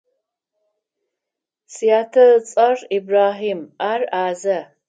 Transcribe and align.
Сятэ 1.75 2.23
ыцӏэр 2.37 2.77
Ибрахьим, 2.97 3.61
ар 3.91 4.01
ӏазэ. 4.11 4.59